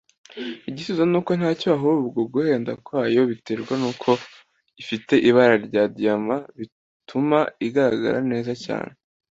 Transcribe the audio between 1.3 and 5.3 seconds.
ntacyo ahubwo guhenda kwayo biterwa nuko ifite